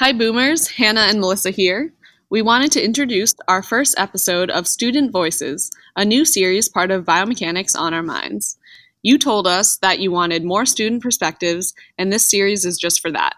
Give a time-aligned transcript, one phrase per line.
[0.00, 0.68] Hi, Boomers.
[0.68, 1.92] Hannah and Melissa here.
[2.30, 7.04] We wanted to introduce our first episode of Student Voices, a new series part of
[7.04, 8.56] Biomechanics on Our Minds.
[9.02, 13.10] You told us that you wanted more student perspectives, and this series is just for
[13.10, 13.34] that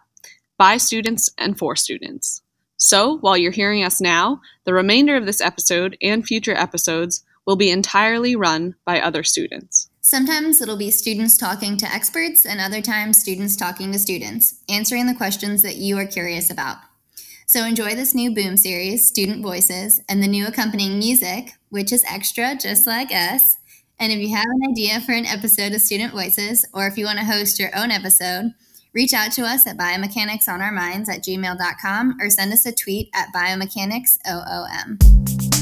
[0.59, 2.43] by students and for students.
[2.77, 7.57] So, while you're hearing us now, the remainder of this episode and future episodes will
[7.57, 9.90] be entirely run by other students.
[10.03, 15.07] Sometimes it'll be students talking to experts, and other times students talking to students, answering
[15.07, 16.79] the questions that you are curious about.
[17.47, 22.05] So enjoy this new Boom series, Student Voices, and the new accompanying music, which is
[22.11, 23.57] extra just like us.
[23.99, 27.05] And if you have an idea for an episode of Student Voices, or if you
[27.05, 28.55] want to host your own episode,
[28.95, 35.60] reach out to us at biomechanicsonourminds at gmail.com or send us a tweet at biomechanicsOOM.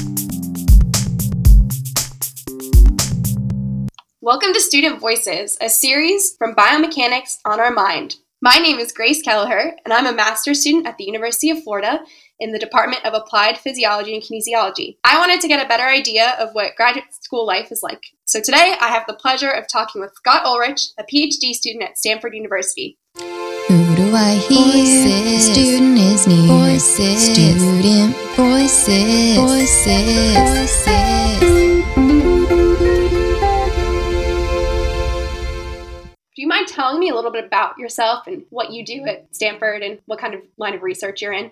[4.29, 8.17] Welcome to Student Voices, a series from Biomechanics on Our Mind.
[8.43, 12.01] My name is Grace Kellaher, and I'm a master's student at the University of Florida
[12.39, 14.97] in the Department of Applied Physiology and Kinesiology.
[15.03, 18.03] I wanted to get a better idea of what graduate school life is like.
[18.25, 21.97] So today I have the pleasure of talking with Scott Uhlrich, a PhD student at
[21.97, 22.99] Stanford University.
[23.15, 25.23] Who do I hear?
[25.23, 26.47] The student is near.
[26.47, 27.33] Voices.
[27.33, 29.37] Student voices.
[29.37, 30.69] Voices.
[36.39, 39.27] Do you mind telling me a little bit about yourself and what you do at
[39.35, 41.51] Stanford and what kind of line of research you're in?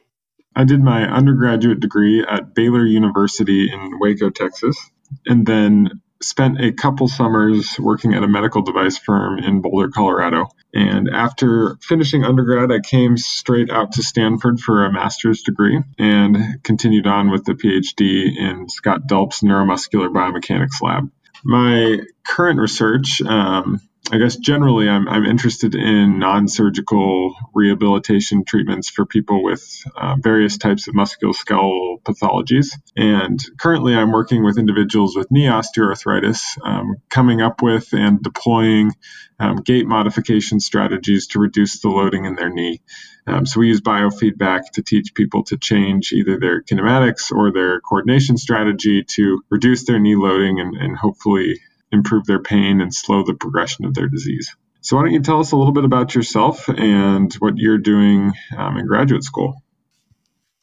[0.55, 4.77] I did my undergraduate degree at Baylor University in Waco, Texas,
[5.25, 10.45] and then spent a couple summers working at a medical device firm in Boulder, Colorado.
[10.73, 16.63] And after finishing undergrad, I came straight out to Stanford for a master's degree and
[16.63, 21.11] continued on with the PhD in Scott Delp's neuromuscular biomechanics lab.
[21.43, 28.89] My current research, um, I guess generally, I'm, I'm interested in non surgical rehabilitation treatments
[28.89, 32.67] for people with uh, various types of musculoskeletal pathologies.
[32.95, 38.93] And currently, I'm working with individuals with knee osteoarthritis, um, coming up with and deploying
[39.39, 42.81] um, gait modification strategies to reduce the loading in their knee.
[43.27, 47.81] Um, so, we use biofeedback to teach people to change either their kinematics or their
[47.81, 51.59] coordination strategy to reduce their knee loading and, and hopefully
[51.91, 54.55] improve their pain and slow the progression of their disease.
[54.81, 58.33] So, why don't you tell us a little bit about yourself and what you're doing
[58.57, 59.61] um, in graduate school?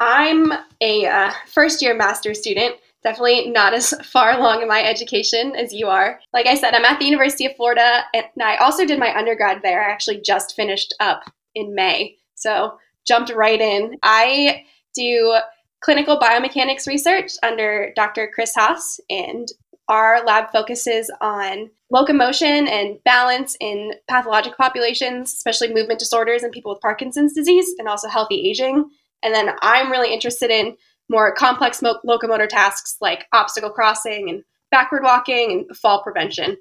[0.00, 2.76] I'm a uh, first year master's student.
[3.02, 6.20] Definitely not as far along in my education as you are.
[6.32, 9.60] Like I said, I'm at the University of Florida, and I also did my undergrad
[9.62, 9.86] there.
[9.86, 13.98] I actually just finished up in May, so jumped right in.
[14.02, 14.64] I
[14.94, 15.38] do
[15.80, 18.30] clinical biomechanics research under Dr.
[18.34, 19.48] Chris Hass, and
[19.88, 26.72] our lab focuses on locomotion and balance in pathologic populations, especially movement disorders in people
[26.72, 28.88] with Parkinson's disease and also healthy aging.
[29.22, 30.76] And then I'm really interested in
[31.08, 36.56] more complex mo- locomotor tasks like obstacle crossing and backward walking and fall prevention.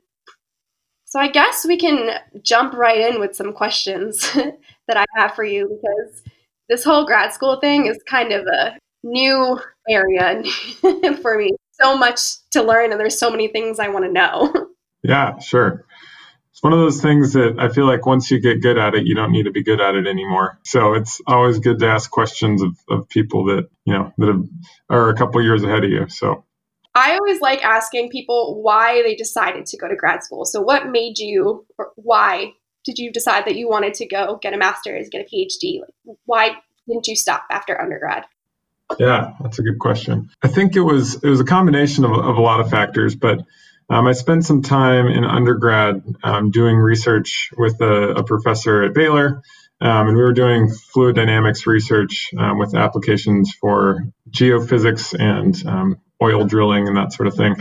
[1.06, 4.32] So I guess we can jump right in with some questions
[4.88, 6.24] that I have for you because
[6.70, 10.44] this whole grad school thing is kind of a new area
[11.22, 11.52] for me.
[11.84, 12.20] So much
[12.52, 14.54] to learn, and there's so many things I want to know.
[15.06, 15.86] Yeah, sure.
[16.52, 19.06] It's one of those things that I feel like once you get good at it,
[19.06, 20.60] you don't need to be good at it anymore.
[20.64, 24.46] So it's always good to ask questions of, of people that, you know, that have,
[24.90, 26.08] are a couple years ahead of you.
[26.08, 26.46] So
[26.96, 30.46] I always like asking people why they decided to go to grad school.
[30.46, 32.54] So, what made you, or why
[32.86, 35.82] did you decide that you wanted to go get a master's, get a PhD?
[35.82, 36.56] Like, why
[36.88, 38.26] didn't you stop after undergrad?
[39.00, 40.30] Yeah, that's a good question.
[40.42, 43.40] I think it was it was a combination of, of a lot of factors, but
[43.90, 48.94] um, I spent some time in undergrad um, doing research with a, a professor at
[48.94, 49.42] Baylor,
[49.82, 54.00] um, and we were doing fluid dynamics research um, with applications for
[54.30, 57.56] geophysics and um, oil drilling and that sort of thing.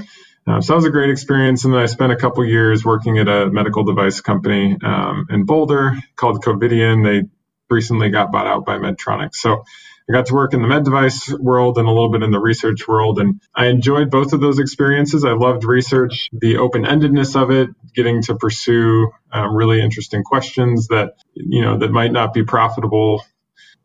[0.47, 1.65] Uh, so that was a great experience.
[1.65, 5.45] And then I spent a couple years working at a medical device company um, in
[5.45, 7.05] Boulder called Covidien.
[7.05, 7.29] They
[7.71, 9.35] recently got bought out by Medtronic.
[9.35, 9.65] So
[10.09, 12.41] I got to work in the med device world and a little bit in the
[12.41, 13.19] research world.
[13.19, 15.25] And I enjoyed both of those experiences.
[15.25, 20.89] I loved research, the open endedness of it, getting to pursue um, really interesting questions
[20.89, 23.25] that, you know, that might not be profitable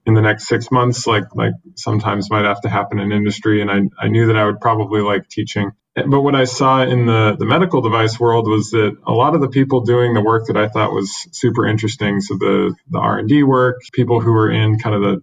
[0.06, 3.62] in the next six months, like like sometimes might have to happen in industry.
[3.62, 5.72] And I, I knew that I would probably like teaching.
[5.96, 9.42] But what I saw in the, the medical device world was that a lot of
[9.42, 13.42] the people doing the work that I thought was super interesting, so the, the R&D
[13.42, 15.22] work, people who were in kind of the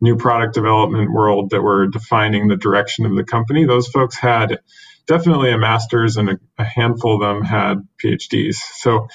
[0.00, 4.60] new product development world that were defining the direction of the company, those folks had
[5.06, 8.56] definitely a master's and a, a handful of them had PhDs.
[8.56, 9.08] So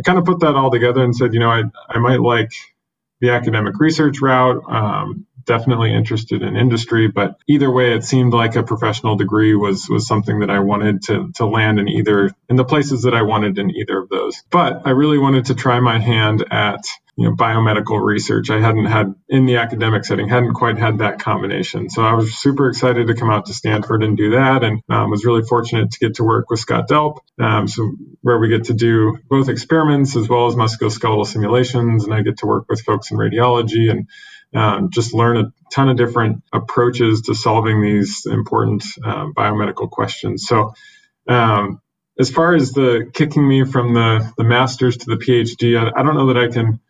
[0.00, 2.50] I kind of put that all together and said, you know, I, I might like
[3.20, 4.62] the academic research route.
[4.70, 9.88] Um, definitely interested in industry, but either way, it seemed like a professional degree was
[9.88, 13.22] was something that I wanted to to land in either in the places that I
[13.22, 14.42] wanted in either of those.
[14.50, 16.84] But I really wanted to try my hand at
[17.20, 18.50] you know biomedical research.
[18.50, 21.90] I hadn't had in the academic setting hadn't quite had that combination.
[21.90, 25.10] So i was super excited to come out to stanford and do that and um,
[25.10, 28.66] was really fortunate to get to work with scott delp um, so where we get
[28.66, 32.82] to do both experiments as well as musculoskeletal simulations and i get to work with
[32.82, 34.08] folks in radiology and
[34.54, 40.46] um, just learn a ton of different approaches to solving these important uh, biomedical questions.
[40.46, 40.72] So
[41.28, 41.80] um,
[42.18, 46.02] as far as the kicking me from the, the master's to the PhD, I, I
[46.04, 46.80] don't know that I can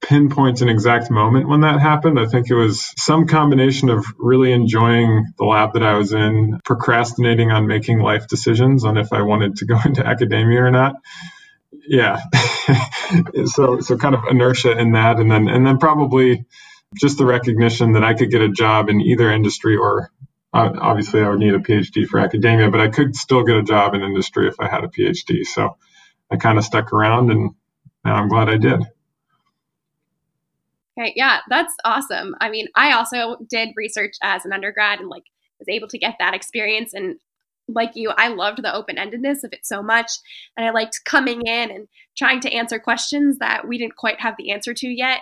[0.00, 2.18] pinpoint an exact moment when that happened.
[2.18, 6.60] I think it was some combination of really enjoying the lab that I was in,
[6.64, 10.96] procrastinating on making life decisions on if I wanted to go into academia or not.
[11.86, 12.20] Yeah.
[13.46, 16.44] so so kind of inertia in that and then and then probably
[16.96, 20.10] just the recognition that I could get a job in either industry or
[20.54, 23.62] uh, obviously I would need a PhD for academia, but I could still get a
[23.62, 25.44] job in industry if I had a PhD.
[25.44, 25.76] So
[26.30, 27.50] I kind of stuck around and
[28.04, 28.82] now I'm glad I did.
[30.98, 32.34] Okay, yeah, that's awesome.
[32.40, 35.24] I mean, I also did research as an undergrad and like
[35.58, 37.16] was able to get that experience and
[37.68, 40.10] like you, I loved the open-endedness of it so much
[40.56, 41.86] and I liked coming in and
[42.16, 45.20] trying to answer questions that we didn't quite have the answer to yet.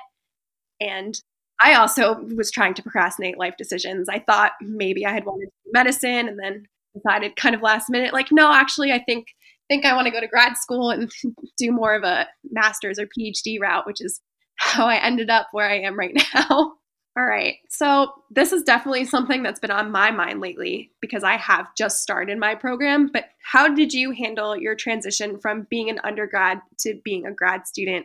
[0.81, 1.21] And
[1.61, 4.09] I also was trying to procrastinate life decisions.
[4.09, 8.29] I thought maybe I had wanted medicine and then decided kind of last minute like
[8.31, 9.27] no, actually I think
[9.69, 11.11] think I want to go to grad school and
[11.59, 14.21] do more of a master's or PhD route, which is
[14.57, 16.75] how I ended up where I am right now.
[17.19, 17.55] All right.
[17.71, 22.03] So, this is definitely something that's been on my mind lately because I have just
[22.03, 23.09] started my program.
[23.11, 27.67] But how did you handle your transition from being an undergrad to being a grad
[27.67, 28.05] student?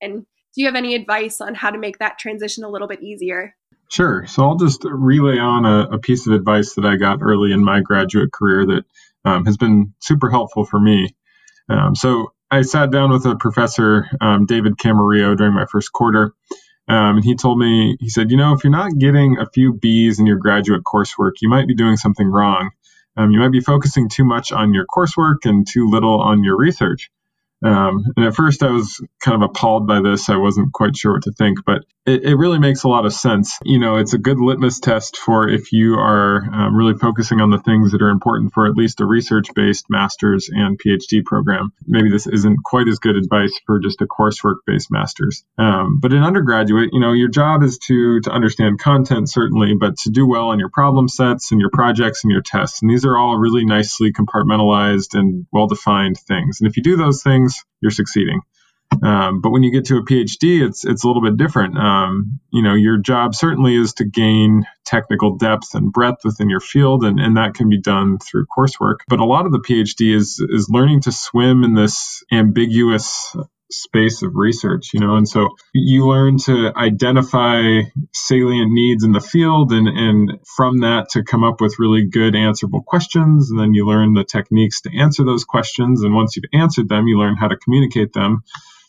[0.00, 0.20] And
[0.54, 3.56] do you have any advice on how to make that transition a little bit easier?
[3.90, 4.26] Sure.
[4.28, 7.64] So, I'll just relay on a, a piece of advice that I got early in
[7.64, 8.84] my graduate career that
[9.24, 11.16] um, has been super helpful for me.
[11.68, 16.34] Um, so, I sat down with a professor, um, David Camarillo, during my first quarter,
[16.88, 19.74] um, and he told me, he said, you know, if you're not getting a few
[19.74, 22.70] B's in your graduate coursework, you might be doing something wrong.
[23.16, 26.56] Um, you might be focusing too much on your coursework and too little on your
[26.58, 27.10] research.
[27.64, 30.28] Um, and at first, I was kind of appalled by this.
[30.28, 33.12] I wasn't quite sure what to think, but it, it really makes a lot of
[33.12, 33.58] sense.
[33.64, 37.50] You know, it's a good litmus test for if you are um, really focusing on
[37.50, 41.72] the things that are important for at least a research based master's and PhD program.
[41.86, 45.44] Maybe this isn't quite as good advice for just a coursework based master's.
[45.58, 49.96] Um, but in undergraduate, you know, your job is to, to understand content, certainly, but
[49.98, 52.82] to do well on your problem sets and your projects and your tests.
[52.82, 56.60] And these are all really nicely compartmentalized and well defined things.
[56.60, 58.40] And if you do those things, you're succeeding.
[59.02, 61.78] Um, but when you get to a PhD, it's it's a little bit different.
[61.78, 66.60] Um, you know, your job certainly is to gain technical depth and breadth within your
[66.60, 68.96] field, and, and that can be done through coursework.
[69.08, 73.34] But a lot of the PhD is is learning to swim in this ambiguous
[73.72, 77.80] space of research, you know, and so you learn to identify
[78.12, 82.34] salient needs in the field and, and from that to come up with really good
[82.34, 83.50] answerable questions.
[83.50, 86.02] And then you learn the techniques to answer those questions.
[86.02, 88.44] And once you've answered them, you learn how to communicate them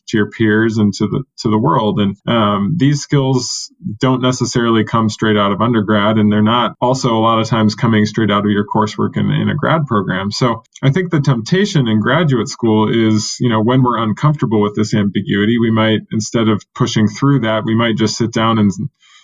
[0.08, 2.00] to your peers and to the to the world.
[2.00, 7.16] And um, these skills don't necessarily come straight out of undergrad, and they're not also
[7.16, 10.32] a lot of times coming straight out of your coursework in, in a grad program.
[10.32, 14.76] So I think the temptation in graduate school is, you know, when we're uncomfortable with
[14.76, 18.72] this ambiguity, we might instead of pushing through that, we might just sit down and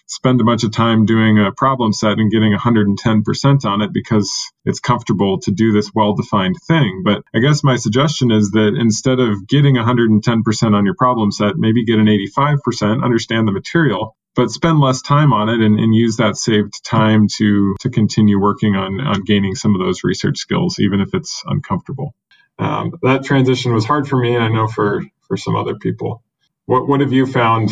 [0.09, 4.31] spend a bunch of time doing a problem set and getting 110% on it because
[4.65, 7.03] it's comfortable to do this well defined thing.
[7.05, 11.57] But I guess my suggestion is that instead of getting 110% on your problem set,
[11.57, 15.93] maybe get an 85%, understand the material, but spend less time on it and, and,
[15.93, 20.37] use that saved time to to continue working on on gaining some of those research
[20.37, 22.15] skills, even if it's uncomfortable.
[22.57, 26.23] Um, that transition was hard for me, and I know for for some other people.
[26.65, 27.71] What what have you found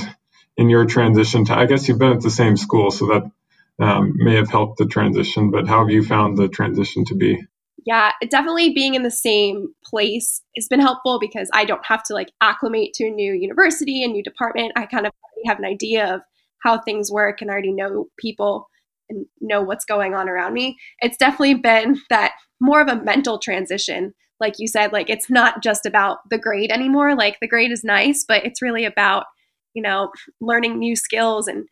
[0.58, 1.58] in your transition to?
[1.58, 3.32] I guess you've been at the same school, so that
[3.80, 5.52] um, may have helped the transition.
[5.52, 7.44] But how have you found the transition to be?
[7.86, 12.14] Yeah, definitely being in the same place has been helpful because I don't have to
[12.14, 14.74] like acclimate to a new university, a new department.
[14.76, 15.14] I kind of
[15.46, 16.22] have an idea of
[16.64, 18.68] how things work and I already know people
[19.10, 20.78] and know what's going on around me.
[21.00, 24.14] It's definitely been that more of a mental transition.
[24.42, 27.16] Like you said, like it's not just about the grade anymore.
[27.16, 29.28] Like the grade is nice, but it's really about,
[29.78, 31.68] you know, learning new skills and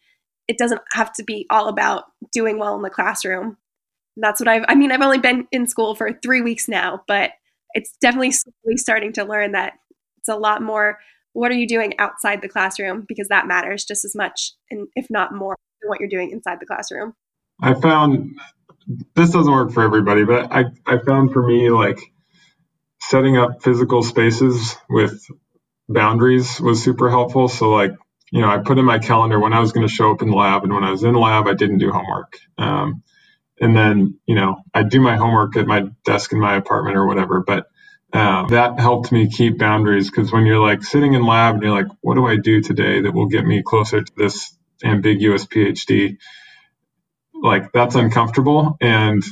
[0.48, 3.58] it doesn't have to be all about doing well in the classroom.
[4.16, 7.32] That's what I've, I mean, I've only been in school for three weeks now, but
[7.74, 9.74] it's definitely slowly starting to learn that
[10.20, 11.00] it's a lot more
[11.34, 15.08] what are you doing outside the classroom because that matters just as much and if
[15.10, 17.14] not more than what you're doing inside the classroom
[17.62, 18.36] I found
[19.16, 22.00] this doesn't work for everybody, but I, I found for me like
[23.02, 25.26] setting up physical spaces with
[25.90, 27.48] boundaries was super helpful.
[27.50, 27.94] So like,
[28.32, 30.30] you know, I put in my calendar when I was going to show up in
[30.30, 32.38] the lab, and when I was in the lab, I didn't do homework.
[32.58, 33.04] Um,
[33.62, 37.08] and then, you know, I do my homework at my desk in my apartment or
[37.08, 37.44] whatever.
[37.46, 37.68] But
[38.14, 41.74] um, that helped me keep boundaries because when you're like sitting in lab and you're
[41.74, 46.10] like, what do I do today that will get me closer to this ambiguous PhD?
[47.36, 49.24] like that's uncomfortable and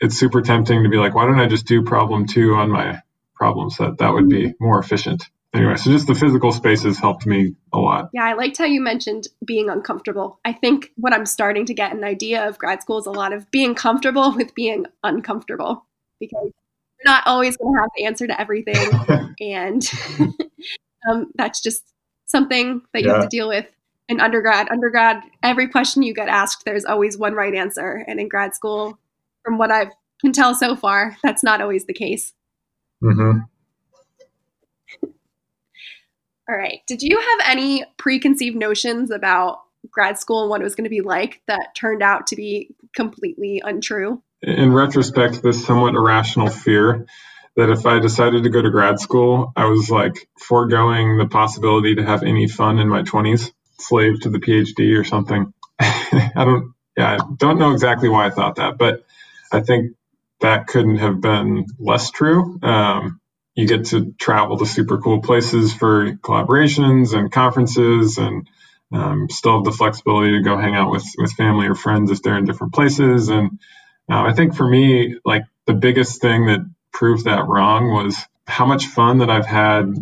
[0.00, 3.00] it's super tempting to be like why don't i just do problem two on my
[3.34, 7.54] problem set that would be more efficient anyway so just the physical spaces helped me
[7.72, 8.08] a lot.
[8.12, 10.40] Yeah i liked how you mentioned being uncomfortable.
[10.44, 13.32] I think what i'm starting to get an idea of grad school is a lot
[13.32, 15.86] of being comfortable with being uncomfortable
[16.20, 18.76] because you're not always going to have the answer to everything
[19.40, 19.90] and
[21.10, 21.82] um, that's just
[22.26, 23.14] something that you Yeah.
[23.14, 23.66] have to deal with
[24.08, 24.68] in undergrad.
[24.70, 28.04] Undergrad every question you get asked there's always one right answer.
[28.06, 28.98] And in grad school
[29.44, 29.90] from what i
[30.20, 32.32] can tell so far that's not always the case.
[33.02, 33.38] Hmm
[36.48, 36.80] all right.
[36.86, 40.90] Did you have any preconceived notions about grad school and what it was going to
[40.90, 44.22] be like that turned out to be completely untrue?
[44.42, 47.06] In retrospect this somewhat irrational fear
[47.54, 51.94] that if i decided to go to grad school i was like foregoing the possibility
[51.94, 55.52] to have any fun in my 20s slave to the phd or something.
[55.80, 59.04] I don't yeah i don't know exactly why i thought that but
[59.52, 59.92] i think
[60.42, 62.58] that couldn't have been less true.
[62.62, 63.20] Um,
[63.54, 68.48] you get to travel to super cool places for collaborations and conferences and
[68.92, 72.22] um, still have the flexibility to go hang out with with family or friends if
[72.22, 73.50] they're in different places and
[74.10, 76.60] uh, I think for me, like the biggest thing that
[76.92, 78.16] proved that wrong was
[78.46, 79.94] how much fun that I've had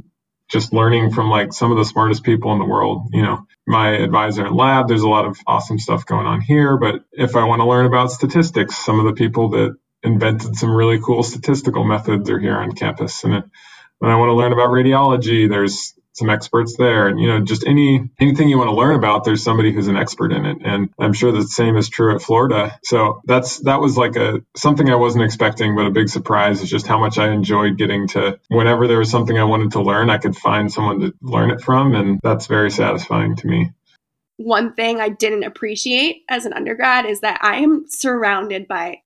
[0.51, 3.09] just learning from like some of the smartest people in the world.
[3.15, 6.79] You know, my advisor in lab, there's a lot of awesome stuff going on here.
[6.79, 10.75] But if I want to learn about statistics, some of the people that invented some
[10.75, 13.25] really cool statistical methods are here on campus.
[13.25, 13.45] And it,
[13.99, 17.09] when I want to learn about radiology, there's some experts there.
[17.09, 19.97] And you know just any anything you want to learn about there's somebody who's an
[19.97, 20.59] expert in it.
[20.65, 22.79] And i'm sure the same is true at florida.
[22.85, 26.71] So that's that was like a something i wasn't expecting but a big surprise is
[26.71, 30.11] just how much i enjoyed getting to whenever there was something i wanted to learn
[30.11, 31.95] i could find someone to learn it from.
[31.95, 33.73] And that's very satisfying to me.
[34.37, 39.03] One thing I didn't appreciate as an undergrad is that I am surrounded by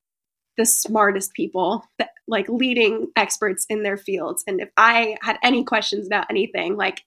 [0.56, 1.84] the smartest people
[2.26, 4.44] like leading experts in their fields.
[4.46, 7.02] And if I had any questions about anything like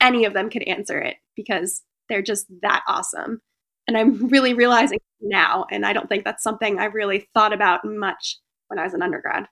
[0.00, 3.40] any of them could answer it because they're just that awesome.
[3.86, 7.84] And I'm really realizing now and I don't think that's something I really thought about
[7.84, 8.38] much
[8.68, 9.46] when I was an undergrad.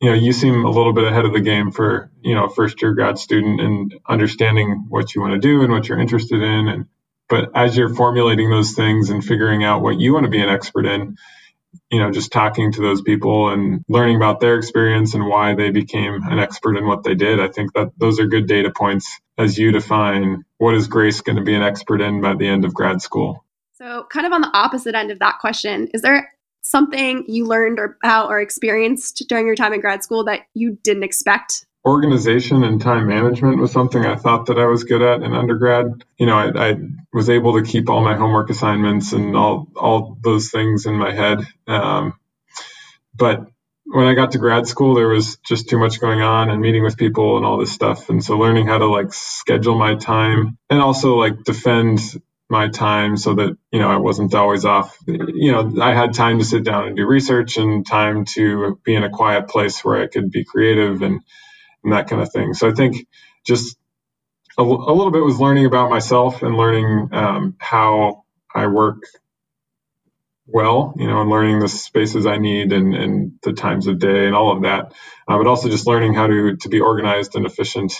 [0.00, 2.54] You know you seem a little bit ahead of the game for you know a
[2.54, 6.42] first year grad student and understanding what you want to do and what you're interested
[6.42, 6.86] in and
[7.28, 10.50] but as you're formulating those things and figuring out what you want to be an
[10.50, 11.16] expert in
[11.90, 15.70] you know just talking to those people and learning about their experience and why they
[15.70, 19.20] became an expert in what they did i think that those are good data points
[19.38, 22.64] as you define what is grace going to be an expert in by the end
[22.64, 26.32] of grad school So, kind of on the opposite end of that question, is there
[26.62, 30.78] something you learned or about or experienced during your time in grad school that you
[30.82, 31.66] didn't expect?
[31.86, 35.86] Organization and time management was something I thought that I was good at in undergrad.
[36.18, 36.76] You know, I, I
[37.12, 41.12] was able to keep all my homework assignments and all all those things in my
[41.12, 41.40] head.
[41.68, 42.14] Um,
[43.14, 43.46] but
[43.86, 46.84] when I got to grad school, there was just too much going on and meeting
[46.84, 48.10] with people and all this stuff.
[48.10, 52.00] And so learning how to like schedule my time and also like defend
[52.50, 54.96] my time so that, you know, I wasn't always off.
[55.06, 58.94] You know, I had time to sit down and do research and time to be
[58.94, 61.20] in a quiet place where I could be creative and,
[61.86, 62.54] and that kind of thing.
[62.54, 63.08] So I think
[63.46, 63.78] just
[64.58, 64.64] a, a
[64.94, 68.24] little bit was learning about myself and learning um, how
[68.54, 68.98] I work
[70.46, 74.26] well, you know, and learning the spaces I need and, and the times of day
[74.26, 74.94] and all of that.
[75.28, 77.94] Uh, but also just learning how to to be organized and efficient.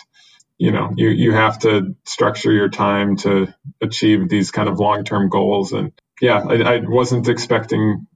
[0.59, 5.05] You know, you you have to structure your time to achieve these kind of long
[5.05, 5.73] term goals.
[5.73, 8.07] And yeah, I, I wasn't expecting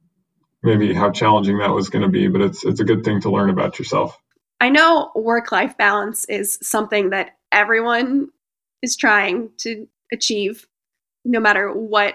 [0.63, 3.31] maybe how challenging that was going to be, but it's it's a good thing to
[3.33, 4.19] learn about yourself.
[4.61, 8.29] I know work life balance is something that everyone
[8.83, 10.67] is trying to achieve.
[11.25, 12.15] no matter what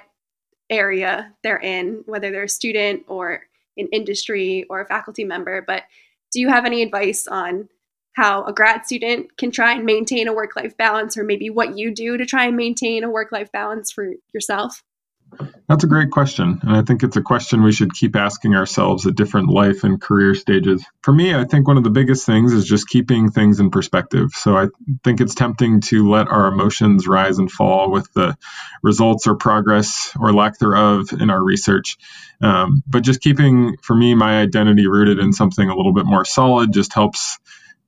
[0.69, 3.43] area they're in, whether they're a student or
[3.77, 5.61] an industry or a faculty member.
[5.61, 5.83] But
[6.31, 7.69] do you have any advice on
[8.13, 11.77] how a grad student can try and maintain a work life balance, or maybe what
[11.77, 14.83] you do to try and maintain a work life balance for yourself?
[15.67, 16.59] That's a great question.
[16.61, 19.99] And I think it's a question we should keep asking ourselves at different life and
[19.99, 20.85] career stages.
[21.01, 24.29] For me, I think one of the biggest things is just keeping things in perspective.
[24.33, 24.67] So I
[25.03, 28.37] think it's tempting to let our emotions rise and fall with the
[28.83, 31.97] results or progress or lack thereof in our research.
[32.41, 36.25] Um, but just keeping, for me, my identity rooted in something a little bit more
[36.25, 37.39] solid just helps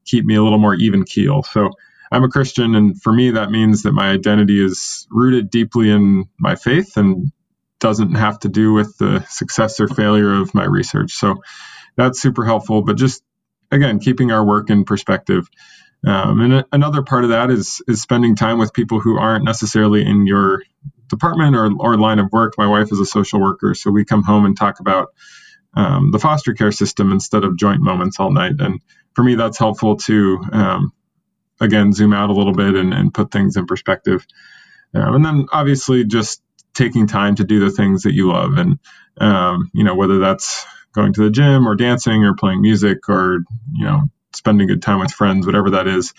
[0.06, 1.44] keep me a little more even keel.
[1.44, 1.72] So
[2.12, 6.26] I'm a Christian, and for me, that means that my identity is rooted deeply in
[6.40, 7.32] my faith and
[7.80, 11.14] doesn't have to do with the success or failure of my research.
[11.14, 11.38] So
[11.98, 12.84] that's super helpful.
[12.84, 13.24] But just
[13.72, 15.48] again, keeping our work in perspective.
[16.08, 19.46] Um, and a, another part of that is is spending time with people who aren't
[19.46, 20.64] necessarily in your
[21.10, 22.56] department or, or line of work.
[22.58, 25.10] My wife is a social worker, so we come home and talk about
[25.76, 28.54] um, the foster care system instead of joint moments all night.
[28.60, 28.82] And
[29.16, 30.40] for me, that's helpful too.
[30.54, 30.92] um,
[31.60, 34.26] again zoom out a little bit and, and put things in perspective.
[34.94, 36.42] Um, and then obviously just
[36.74, 38.80] taking time to do the things that you love, and
[39.20, 43.40] um, you know whether that's going to the gym or dancing or playing music or
[43.74, 46.14] you know spending good time with friends, whatever that is.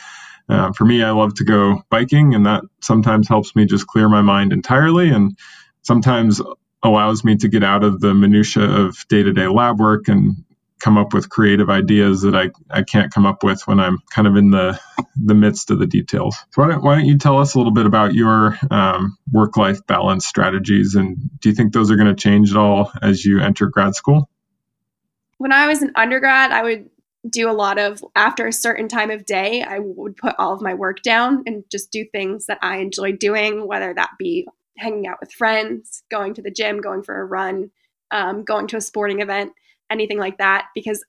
[0.48, 4.08] Uh, for me, I love to go biking, and that sometimes helps me just clear
[4.08, 5.38] my mind entirely, and
[5.82, 6.40] sometimes
[6.82, 10.44] allows me to get out of the minutia of day-to-day lab work and
[10.80, 14.28] come up with creative ideas that I, I can't come up with when I'm kind
[14.28, 14.78] of in the
[15.16, 16.36] the midst of the details.
[16.52, 19.56] So why don't, why don't you tell us a little bit about your um, work
[19.56, 23.24] life balance strategies and do you think those are going to change at all as
[23.24, 24.28] you enter grad school?
[25.38, 26.90] When I was an undergrad, I would
[27.28, 30.62] do a lot of after a certain time of day, I would put all of
[30.62, 35.06] my work down and just do things that I enjoy doing, whether that be hanging
[35.06, 37.70] out with friends, going to the gym, going for a run,
[38.10, 39.52] um, going to a sporting event
[39.90, 41.04] anything like that because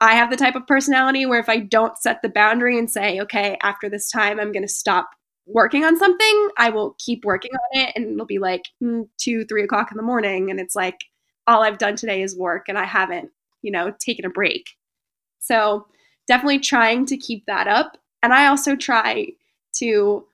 [0.00, 3.20] I have the type of personality where if I don't set the boundary and say,
[3.20, 5.08] okay, after this time, I'm going to stop
[5.46, 7.92] working on something, I will keep working on it.
[7.94, 10.50] And it'll be like mm, two, three o'clock in the morning.
[10.50, 10.98] And it's like,
[11.46, 13.30] all I've done today is work and I haven't,
[13.62, 14.66] you know, taken a break.
[15.38, 15.86] So
[16.26, 17.96] definitely trying to keep that up.
[18.22, 19.28] And I also try
[19.76, 20.26] to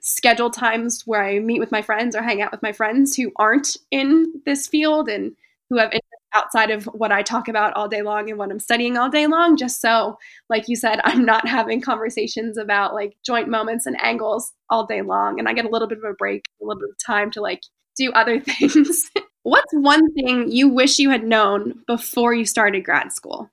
[0.00, 3.32] schedule times where I meet with my friends or hang out with my friends who
[3.36, 5.34] aren't in this field and
[5.70, 5.92] who have
[6.38, 9.26] outside of what I talk about all day long and what I'm studying all day
[9.26, 14.00] long, just so, like you said, I'm not having conversations about like joint moments and
[14.00, 15.38] angles all day long.
[15.38, 17.40] And I get a little bit of a break, a little bit of time to
[17.40, 17.62] like
[17.96, 19.10] do other things.
[19.42, 23.50] What's one thing you wish you had known before you started grad school?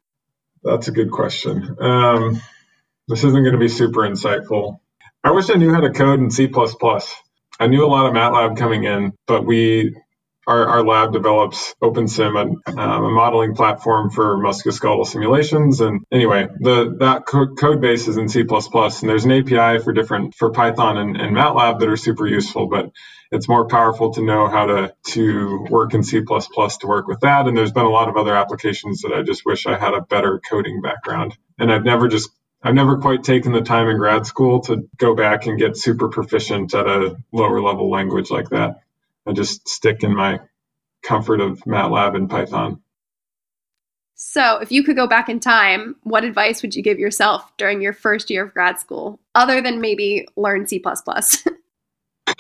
[0.64, 1.78] That's a good question.
[1.80, 2.42] Um,
[3.08, 4.80] this isn't going to be super insightful.
[5.24, 6.52] I wish I knew how to code in C.
[7.60, 9.96] I knew a lot of MATLAB coming in, but we
[10.48, 12.36] our, our lab develops OpenSim,
[12.68, 15.82] a, um, a modeling platform for musculoskeletal simulations.
[15.82, 19.94] And anyway, the that co- code base is in C++, and there's an API for
[19.94, 22.68] different for Python and, and MATLAB that are super useful.
[22.68, 22.92] But
[23.32, 27.48] it's more powerful to know how to to work in C++ to work with that.
[27.48, 30.02] And there's been a lot of other applications that I just wish I had a
[30.02, 31.38] better coding background.
[31.60, 32.30] And I've never just
[32.64, 36.10] I've never quite taken the time in grad school to go back and get super
[36.10, 38.82] proficient at a lower level language like that.
[39.28, 40.40] I just stick in my
[41.04, 42.82] comfort of MATLAB and Python.
[44.16, 47.82] So, if you could go back in time, what advice would you give yourself during
[47.82, 50.82] your first year of grad school, other than maybe learn C?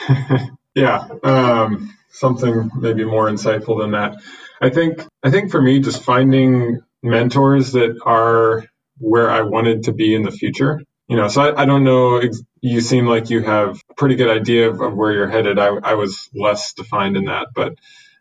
[0.75, 4.21] yeah, um, something maybe more insightful than that.
[4.61, 8.65] I think I think for me, just finding mentors that are
[8.97, 12.21] where I wanted to be in the future you know, so I, I don't know.
[12.61, 15.59] You seem like you have a pretty good idea of, of where you're headed.
[15.59, 17.73] I, I was less defined in that, but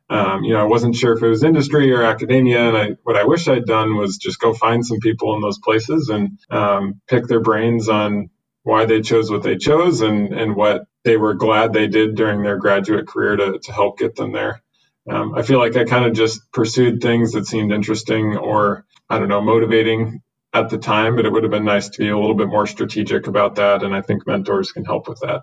[0.09, 2.69] um, you know, I wasn't sure if it was industry or academia.
[2.69, 5.59] And I, what I wish I'd done was just go find some people in those
[5.59, 8.31] places and um, pick their brains on
[8.63, 12.43] why they chose what they chose and, and what they were glad they did during
[12.43, 14.63] their graduate career to, to help get them there.
[15.11, 19.19] Um, I feel like I kind of just pursued things that seemed interesting or, I
[19.21, 20.23] don't know, motivating
[20.55, 22.67] at the time, but it would have been nice to be a little bit more
[22.67, 23.83] strategic about that.
[23.83, 25.43] And I think mentors can help with that.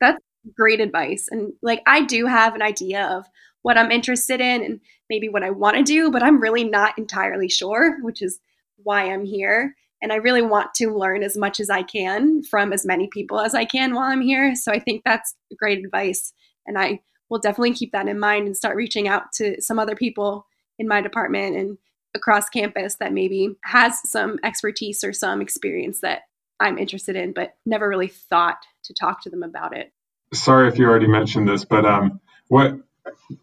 [0.00, 0.18] That's
[0.56, 1.28] great advice.
[1.30, 3.24] And like, I do have an idea of
[3.62, 6.98] what I'm interested in and maybe what I want to do, but I'm really not
[6.98, 8.40] entirely sure, which is
[8.76, 9.76] why I'm here.
[10.02, 13.38] And I really want to learn as much as I can from as many people
[13.38, 14.56] as I can while I'm here.
[14.56, 16.32] So I think that's great advice.
[16.66, 17.00] And I
[17.30, 20.46] will definitely keep that in mind and start reaching out to some other people
[20.80, 21.78] in my department and
[22.14, 26.22] across campus that maybe has some expertise or some experience that
[26.60, 29.92] I'm interested in, but never really thought to talk to them about it.
[30.32, 32.74] sorry if you already mentioned this, but um, what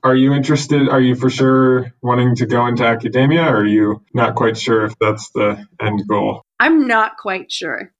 [0.03, 0.87] are you interested?
[0.87, 4.85] Are you for sure wanting to go into academia, or are you not quite sure
[4.85, 6.43] if that's the end goal?
[6.59, 7.91] I'm not quite sure.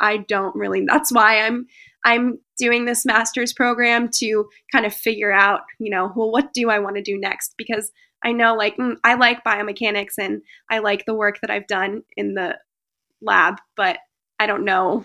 [0.00, 0.84] I don't really.
[0.86, 1.66] That's why I'm
[2.04, 6.70] I'm doing this master's program to kind of figure out, you know, well, what do
[6.70, 7.54] I want to do next?
[7.58, 7.90] Because
[8.24, 12.02] I know, like, mm, I like biomechanics and I like the work that I've done
[12.16, 12.58] in the
[13.22, 13.98] lab, but
[14.38, 15.04] I don't know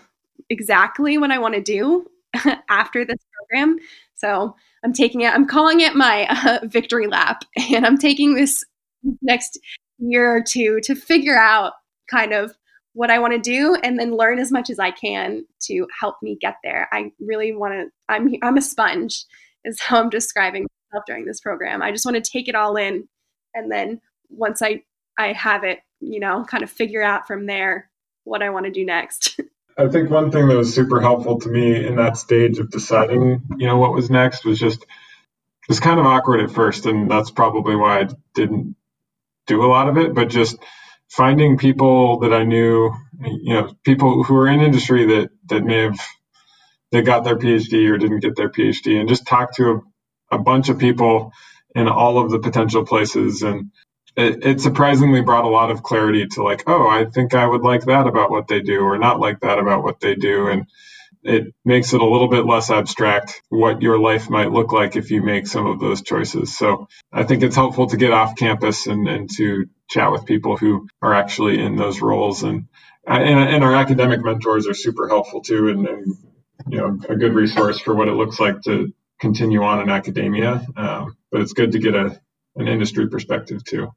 [0.50, 2.08] exactly what I want to do
[2.70, 3.78] after this program.
[4.16, 8.64] So I'm taking it, I'm calling it my uh, victory lap, and I'm taking this
[9.22, 9.60] next
[10.00, 11.74] year or two to figure out
[12.10, 12.54] kind of
[12.94, 16.16] what I want to do and then learn as much as I can to help
[16.22, 16.88] me get there.
[16.92, 19.26] I really want to I'm I'm a sponge
[19.66, 21.82] is how I'm describing myself during this program.
[21.82, 23.08] I just want to take it all in
[23.54, 24.84] and then once I
[25.18, 27.90] I have it, you know, kind of figure out from there
[28.24, 29.40] what I want to do next.
[29.78, 33.42] I think one thing that was super helpful to me in that stage of deciding,
[33.58, 37.10] you know, what was next was just it was kind of awkward at first, and
[37.10, 38.76] that's probably why I didn't
[39.48, 40.14] do a lot of it.
[40.14, 40.58] But just
[41.10, 45.84] finding people that I knew, you know, people who are in industry that that may
[45.84, 46.00] have
[46.92, 49.84] they got their PhD or didn't get their PhD, and just talk to
[50.36, 51.32] a, bunch of people
[51.76, 53.72] in all of the potential places and
[54.16, 57.62] it, it, surprisingly brought a lot of clarity to like, oh, I think I would
[57.64, 60.66] like that about what they do, or not like that about what they do, and
[61.24, 65.12] it makes it a little bit less abstract what your life might look like if
[65.12, 66.58] you make some of those choices.
[66.58, 70.58] So I think it's helpful to get off campus and, and to chat with people
[70.58, 72.68] who are actually in those roles, and
[73.08, 76.16] and, and our academic mentors are super helpful too, and, and
[76.68, 80.66] you know a good resource for what it looks like to continue on in academia.
[80.76, 82.20] Um, but it's good to get a
[82.56, 83.90] an industry perspective too.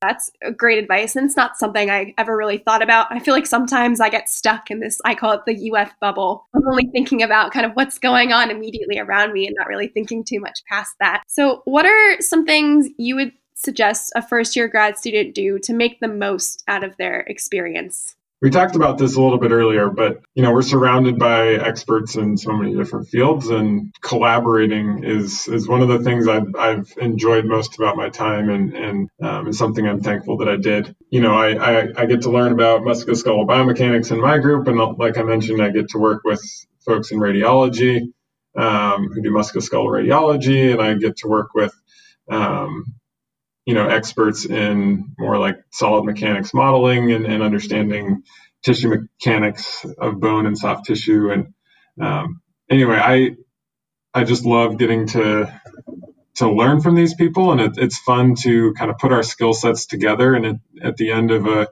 [0.00, 1.16] That's great advice.
[1.16, 3.06] And it's not something I ever really thought about.
[3.10, 6.46] I feel like sometimes I get stuck in this, I call it the UF bubble.
[6.54, 9.88] I'm only thinking about kind of what's going on immediately around me and not really
[9.88, 11.22] thinking too much past that.
[11.26, 15.72] So, what are some things you would suggest a first year grad student do to
[15.72, 18.14] make the most out of their experience?
[18.44, 22.14] We talked about this a little bit earlier, but you know, we're surrounded by experts
[22.14, 26.92] in so many different fields and collaborating is is one of the things I've, I've
[26.98, 30.94] enjoyed most about my time and, and um, is something I'm thankful that I did.
[31.08, 34.68] You know, I, I, I get to learn about musculoskeletal biomechanics in my group.
[34.68, 36.42] And like I mentioned, I get to work with
[36.84, 38.12] folks in radiology
[38.58, 41.72] um, who do musculoskeletal radiology, and I get to work with
[42.30, 42.94] um,
[43.66, 48.22] you know experts in more like solid mechanics modeling and, and understanding
[48.64, 51.30] tissue mechanics of bone and soft tissue.
[51.30, 51.54] And
[52.00, 53.30] um, anyway i
[54.20, 55.60] i just love getting to
[56.36, 57.52] to learn from these people.
[57.52, 60.96] And it, it's fun to kind of put our skill sets together and it, at
[60.98, 61.68] the end of a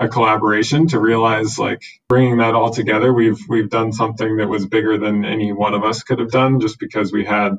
[0.00, 4.66] a collaboration to realize like bringing that all together we've we've done something that was
[4.66, 7.52] bigger than any one of us could have done just because we had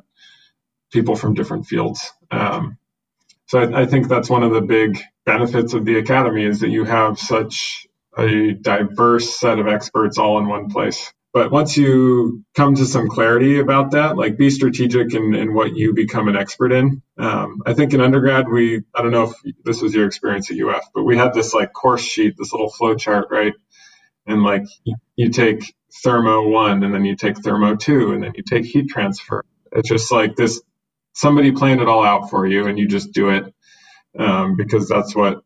[0.92, 2.12] people from different fields.
[2.30, 2.78] Um,
[3.52, 6.70] so I, I think that's one of the big benefits of the academy is that
[6.70, 7.86] you have such
[8.16, 11.12] a diverse set of experts all in one place.
[11.34, 15.76] But once you come to some clarity about that, like be strategic in, in what
[15.76, 17.02] you become an expert in.
[17.18, 20.58] Um, I think in undergrad, we, I don't know if this was your experience at
[20.58, 23.52] UF, but we had this like course sheet, this little flow chart, right?
[24.26, 24.96] And like you,
[25.30, 29.44] take thermo one and then you take thermo two and then you take heat transfer.
[29.72, 30.62] It's just like this
[31.14, 33.54] somebody planned it all out for you and you just do it
[34.18, 35.42] um, because that's what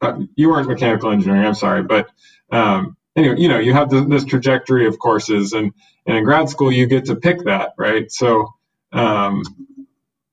[0.00, 1.46] uh, you weren't mechanical engineering.
[1.46, 2.08] I'm sorry, but
[2.52, 5.72] um, anyway, you know, you have the, this trajectory of courses, and
[6.06, 8.10] and in grad school you get to pick that, right?
[8.12, 8.54] So
[8.92, 9.42] um,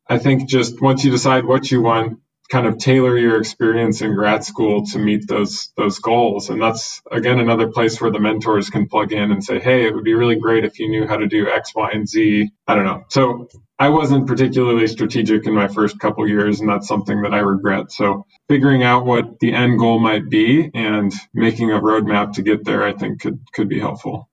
[0.08, 2.20] I think just once you decide what you want,
[2.50, 6.50] kind of tailor your experience in grad school to meet those those goals.
[6.50, 9.94] And that's again another place where the mentors can plug in and say hey it
[9.94, 12.52] would be really great if you knew how to do x y and z.
[12.68, 13.04] I don't know.
[13.10, 17.40] So i wasn't particularly strategic in my first couple years and that's something that i
[17.40, 17.92] regret.
[17.92, 22.66] So figuring out what the end goal might be and making a roadmap to get
[22.66, 24.28] there i think could could be helpful.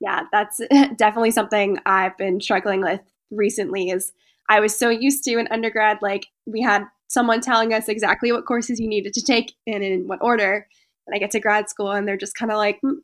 [0.00, 0.60] Yeah that's
[0.96, 4.12] definitely something i've been struggling with recently is
[4.48, 8.46] I was so used to in undergrad, like we had someone telling us exactly what
[8.46, 10.66] courses you needed to take and in what order.
[11.06, 12.96] And I get to grad school and they're just kind of like, mm,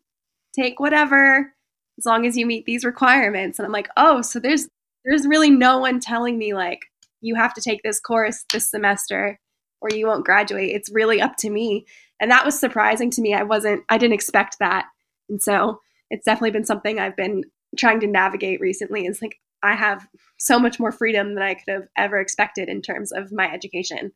[0.59, 1.53] take whatever
[1.99, 3.59] as long as you meet these requirements.
[3.59, 4.67] And I'm like, oh, so there's
[5.05, 6.81] there's really no one telling me like
[7.21, 9.39] you have to take this course this semester
[9.83, 10.71] or you won't graduate.
[10.71, 11.85] It's really up to me.
[12.19, 13.35] And that was surprising to me.
[13.35, 14.87] I wasn't I didn't expect that.
[15.29, 17.45] And so it's definitely been something I've been
[17.77, 19.05] trying to navigate recently.
[19.05, 20.07] It's like I have
[20.39, 24.13] so much more freedom than I could have ever expected in terms of my education.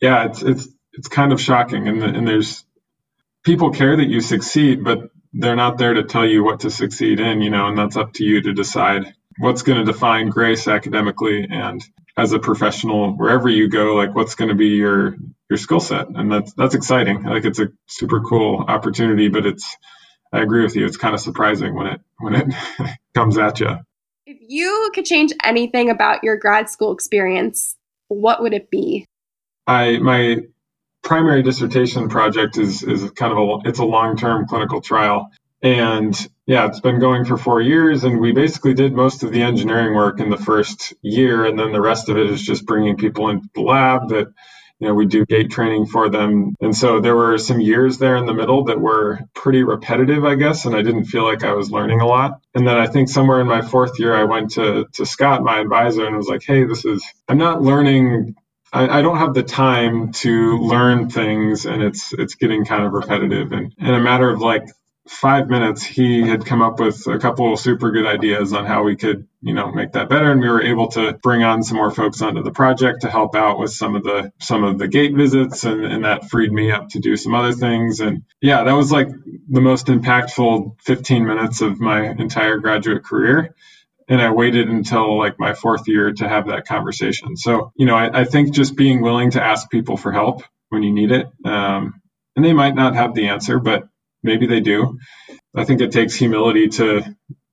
[0.00, 2.64] Yeah, it's it's it's kind of shocking, and and there's
[3.44, 7.20] people care that you succeed, but they're not there to tell you what to succeed
[7.20, 10.66] in, you know, and that's up to you to decide what's going to define grace
[10.66, 11.82] academically and
[12.16, 15.16] as a professional wherever you go like what's going to be your
[15.48, 16.08] your skill set.
[16.08, 17.26] And that's that's exciting.
[17.26, 19.76] I like it's a super cool opportunity but it's
[20.32, 20.84] i agree with you.
[20.86, 22.54] It's kind of surprising when it when it
[23.14, 23.78] comes at you
[24.30, 27.74] If you could change anything about your grad school experience,
[28.06, 29.04] what would it be?
[29.66, 30.42] I my
[31.02, 36.14] primary dissertation project is is kind of a it's a long term clinical trial, and
[36.46, 39.96] yeah, it's been going for four years, and we basically did most of the engineering
[39.96, 43.30] work in the first year, and then the rest of it is just bringing people
[43.30, 44.28] into the lab that.
[44.80, 46.54] You know, we do gait training for them.
[46.60, 50.36] And so there were some years there in the middle that were pretty repetitive, I
[50.36, 52.40] guess, and I didn't feel like I was learning a lot.
[52.54, 55.60] And then I think somewhere in my fourth year, I went to, to Scott, my
[55.60, 58.34] advisor, and was like, hey, this is, I'm not learning
[58.72, 62.92] I, I, don't have the time to learn things and it's it's getting kind of
[62.92, 64.62] repetitive and in a matter of like
[65.10, 68.94] five minutes he had come up with a couple super good ideas on how we
[68.94, 70.30] could you know make that better.
[70.30, 73.34] And we were able to bring on some more folks onto the project to help
[73.34, 76.70] out with some of the some of the gait visits and, and that freed me
[76.70, 77.98] up to do some other things.
[77.98, 79.08] And yeah that was like
[79.48, 83.54] the most impactful 15 minutes of my entire graduate career.
[84.08, 87.36] And I waited until like my fourth year to have that conversation.
[87.36, 90.82] So, you know, I, I think just being willing to ask people for help when
[90.84, 92.00] you need it, um,
[92.36, 93.89] and they might not have the answer, but
[94.22, 94.98] maybe they do.
[95.56, 97.02] I think it takes humility to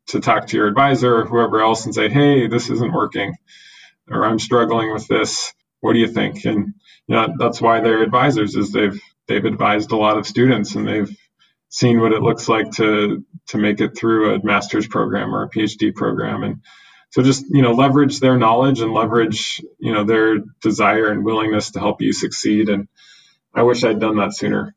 [0.09, 3.35] to talk to your advisor or whoever else and say, "Hey, this isn't working,"
[4.09, 5.53] or "I'm struggling with this.
[5.81, 6.73] What do you think?" And
[7.07, 10.87] you know, that's why they're advisors, is they've they've advised a lot of students and
[10.87, 11.09] they've
[11.69, 15.49] seen what it looks like to to make it through a master's program or a
[15.49, 16.61] PhD program and
[17.11, 21.71] so just you know leverage their knowledge and leverage you know their desire and willingness
[21.71, 22.87] to help you succeed and
[23.55, 24.75] I wish I'd done that sooner.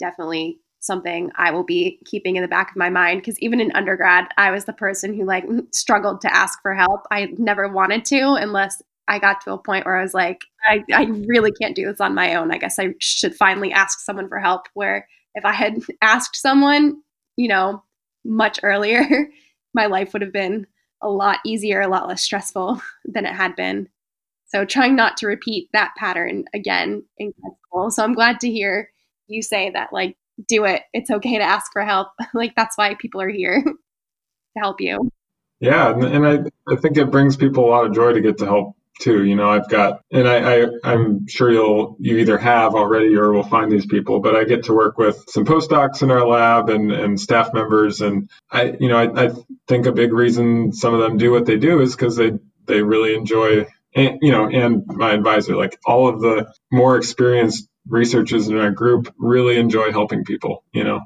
[0.00, 3.70] Definitely something I will be keeping in the back of my mind because even in
[3.72, 7.02] undergrad I was the person who like struggled to ask for help.
[7.10, 10.84] I never wanted to unless I got to a point where I was like I,
[10.92, 12.50] I really can't do this on my own.
[12.50, 17.02] I guess I should finally ask someone for help where if I had asked someone,
[17.36, 17.82] you know,
[18.24, 19.28] much earlier,
[19.74, 20.66] my life would have been
[21.02, 23.88] a lot easier, a lot less stressful than it had been.
[24.46, 27.90] So trying not to repeat that pattern again in grad school.
[27.90, 28.90] So I'm glad to hear
[29.28, 30.16] you say that like
[30.46, 30.82] do it.
[30.92, 32.08] It's okay to ask for help.
[32.34, 35.10] like that's why people are here to help you.
[35.60, 36.38] Yeah, and, I,
[36.72, 39.24] I think it brings people a lot of joy to get to help too.
[39.24, 43.32] You know, I've got, and I, I am sure you'll you either have already or
[43.32, 44.20] will find these people.
[44.20, 48.00] But I get to work with some postdocs in our lab and and staff members,
[48.00, 49.30] and I, you know, I, I
[49.68, 52.32] think a big reason some of them do what they do is because they
[52.66, 57.68] they really enjoy, and you know, and my advisor, like all of the more experienced
[57.90, 60.64] researchers in our group really enjoy helping people.
[60.72, 61.00] You know.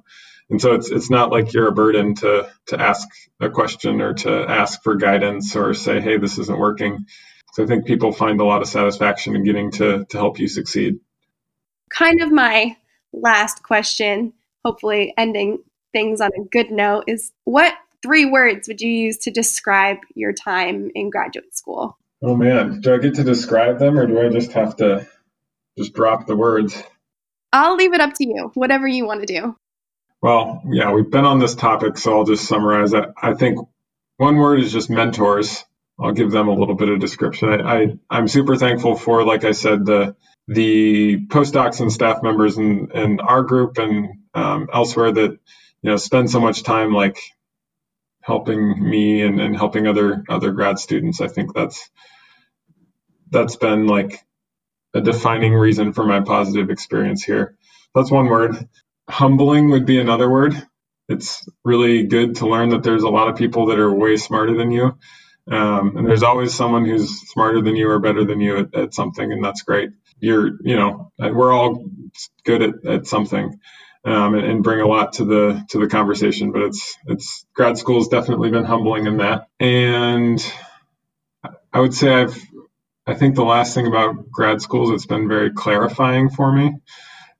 [0.51, 3.09] And so it's it's not like you're a burden to to ask
[3.41, 7.07] a question or to ask for guidance or say, hey, this isn't working
[7.55, 10.49] so I think people find a lot of satisfaction in getting to, to help you
[10.49, 10.99] succeed.
[11.89, 12.77] Kind of my
[13.13, 14.33] last question,
[14.65, 15.59] hopefully ending
[15.93, 20.33] things on a good note, is what three words would you use to describe your
[20.33, 21.97] time in graduate school?
[22.25, 25.07] Oh man, do I get to describe them or do I just have to
[25.79, 26.77] just drop the words?
[27.53, 29.57] I'll leave it up to you, whatever you want to do.
[30.21, 33.05] Well, yeah, we've been on this topic, so I'll just summarize it.
[33.21, 33.59] I think
[34.17, 35.65] one word is just mentors.
[36.01, 37.51] I'll give them a little bit of description.
[37.51, 40.17] I, I am super thankful for, like I said, the
[40.49, 45.31] the postdocs and staff members in, in our group and um, elsewhere that
[45.83, 47.19] you know spend so much time like
[48.23, 51.21] helping me and, and helping other other grad students.
[51.21, 51.91] I think that's
[53.31, 54.21] that's been like
[54.95, 57.57] a defining reason for my positive experience here.
[57.95, 58.69] That's one word.
[59.09, 60.55] Humbling would be another word.
[61.09, 64.57] It's really good to learn that there's a lot of people that are way smarter
[64.57, 64.93] than you
[65.51, 68.95] um, and there's always someone who's smarter than you or better than you at, at
[68.95, 69.91] something, and that's great.
[70.19, 71.85] You're, you know, we're all
[72.45, 73.61] good at, at something,
[74.07, 76.53] um, and, and, bring a lot to the to the conversation.
[76.53, 80.43] But it's it's grad school has definitely been humbling in that, and
[81.73, 82.43] I would say I've
[83.07, 86.77] I think the last thing about grad schools it's been very clarifying for me,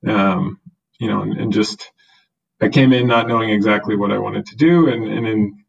[0.07, 0.59] um,
[0.99, 1.91] you know, and, and just
[2.61, 5.65] I came in not knowing exactly what I wanted to do, and and in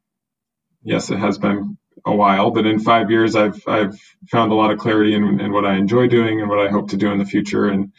[0.83, 3.99] yes, it has been a while, but in five years, I've I've
[4.31, 6.91] found a lot of clarity in, in what I enjoy doing and what I hope
[6.91, 7.67] to do in the future.
[7.69, 7.93] And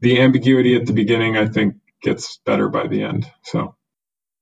[0.00, 3.30] the ambiguity at the beginning, I think, gets better by the end.
[3.44, 3.76] So,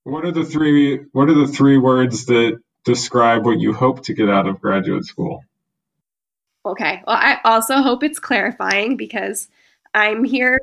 [0.03, 4.13] what are the three what are the three words that describe what you hope to
[4.13, 5.43] get out of graduate school?
[6.65, 7.03] Okay.
[7.05, 9.47] Well, I also hope it's clarifying because
[9.93, 10.59] I'm here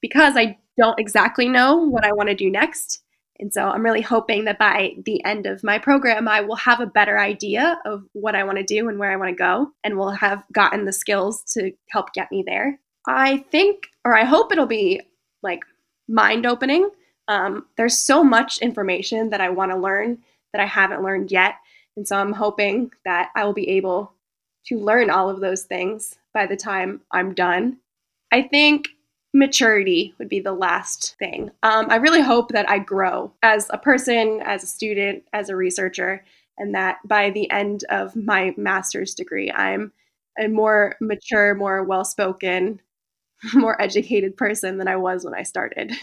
[0.00, 3.02] because I don't exactly know what I want to do next.
[3.40, 6.80] And so I'm really hoping that by the end of my program, I will have
[6.80, 9.70] a better idea of what I want to do and where I want to go,
[9.84, 12.80] and will have gotten the skills to help get me there.
[13.06, 15.02] I think, or I hope it'll be
[15.42, 15.60] like
[16.08, 16.90] mind opening.
[17.28, 20.18] Um, there's so much information that I want to learn
[20.52, 21.54] that I haven't learned yet.
[21.96, 24.12] And so I'm hoping that I will be able
[24.66, 27.78] to learn all of those things by the time I'm done.
[28.32, 28.88] I think
[29.34, 31.50] maturity would be the last thing.
[31.62, 35.56] Um, I really hope that I grow as a person, as a student, as a
[35.56, 36.24] researcher,
[36.56, 39.92] and that by the end of my master's degree, I'm
[40.38, 42.80] a more mature, more well spoken,
[43.54, 45.92] more educated person than I was when I started.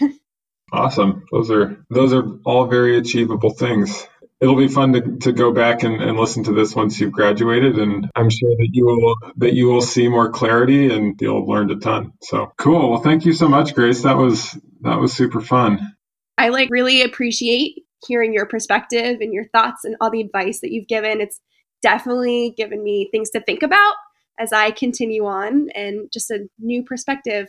[0.72, 1.24] Awesome.
[1.30, 4.06] Those are those are all very achievable things.
[4.40, 7.78] It'll be fun to, to go back and, and listen to this once you've graduated
[7.78, 11.48] and I'm sure that you will that you will see more clarity and you'll have
[11.48, 12.12] learned a ton.
[12.22, 12.90] So cool.
[12.90, 14.02] Well thank you so much, Grace.
[14.02, 15.94] That was that was super fun.
[16.36, 20.70] I like really appreciate hearing your perspective and your thoughts and all the advice that
[20.70, 21.20] you've given.
[21.20, 21.40] It's
[21.82, 23.94] definitely given me things to think about
[24.38, 27.48] as I continue on and just a new perspective.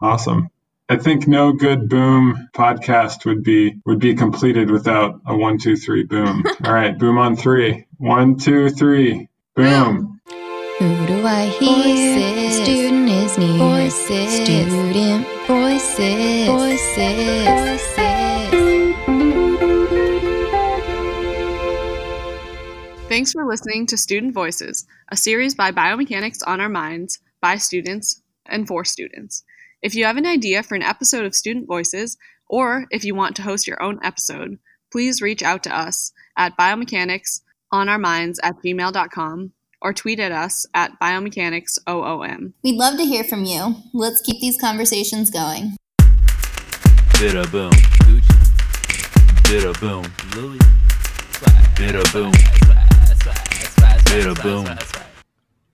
[0.00, 0.50] Awesome.
[0.88, 5.76] I think no good boom podcast would be would be completed without a one, two,
[5.76, 6.42] three, boom.
[6.64, 7.86] All right, boom on three.
[7.98, 10.20] One, two, three, boom.
[10.78, 11.68] Who do I hear?
[11.68, 12.62] Voices.
[12.62, 13.58] Student is near.
[13.58, 14.32] Voices.
[14.32, 16.46] Student voices.
[16.48, 17.38] Voices.
[17.38, 18.02] Voices.
[23.08, 28.22] Thanks for listening to Student Voices, a series by Biomechanics on Our Minds by students
[28.46, 29.44] and for students.
[29.82, 32.16] If you have an idea for an episode of Student Voices,
[32.48, 34.58] or if you want to host your own episode,
[34.92, 42.52] please reach out to us at biomechanicsonOurminds at gmail.com or tweet at us at biomechanicsOOM.
[42.62, 43.74] We'd love to hear from you.
[43.92, 45.76] Let's keep these conversations going.
[47.18, 47.72] Bida boom.
[47.72, 48.36] Gucci.
[49.42, 50.04] Bida boom.
[50.36, 50.60] Louis.
[51.74, 52.32] Bida boom.
[54.06, 55.01] Bida boom.